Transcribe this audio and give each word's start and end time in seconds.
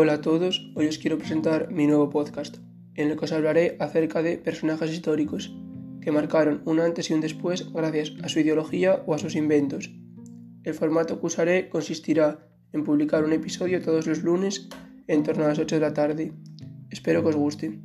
Hola 0.00 0.12
a 0.12 0.20
todos, 0.20 0.70
hoy 0.76 0.86
os 0.86 0.96
quiero 0.96 1.18
presentar 1.18 1.72
mi 1.72 1.88
nuevo 1.88 2.08
podcast, 2.08 2.58
en 2.94 3.10
el 3.10 3.18
que 3.18 3.24
os 3.24 3.32
hablaré 3.32 3.76
acerca 3.80 4.22
de 4.22 4.38
personajes 4.38 4.92
históricos 4.92 5.52
que 6.00 6.12
marcaron 6.12 6.62
un 6.66 6.78
antes 6.78 7.10
y 7.10 7.14
un 7.14 7.20
después 7.20 7.72
gracias 7.72 8.12
a 8.22 8.28
su 8.28 8.38
ideología 8.38 9.02
o 9.06 9.14
a 9.14 9.18
sus 9.18 9.34
inventos. 9.34 9.90
El 10.62 10.74
formato 10.74 11.18
que 11.18 11.26
usaré 11.26 11.68
consistirá 11.68 12.46
en 12.72 12.84
publicar 12.84 13.24
un 13.24 13.32
episodio 13.32 13.82
todos 13.82 14.06
los 14.06 14.22
lunes 14.22 14.68
en 15.08 15.24
torno 15.24 15.46
a 15.46 15.48
las 15.48 15.58
8 15.58 15.74
de 15.74 15.80
la 15.80 15.94
tarde. 15.94 16.32
Espero 16.90 17.24
que 17.24 17.30
os 17.30 17.36
guste. 17.36 17.80